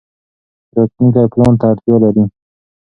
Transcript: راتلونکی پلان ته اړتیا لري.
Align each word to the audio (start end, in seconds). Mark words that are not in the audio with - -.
راتلونکی 0.75 1.25
پلان 1.33 1.53
ته 1.59 1.65
اړتیا 1.71 1.95
لري. 2.03 2.23